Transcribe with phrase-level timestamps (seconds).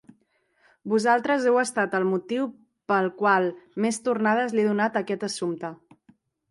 [0.93, 2.49] Vosaltres heu estat el motiu
[2.93, 3.49] pel qual
[3.87, 5.75] més tornades li he donat a aquest assumpte.